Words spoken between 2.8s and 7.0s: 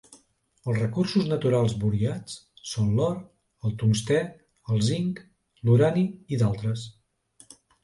l'or, el tungstè, el zinc, l'urani i d'altres.